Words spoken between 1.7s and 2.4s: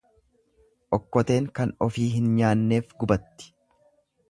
ofii hin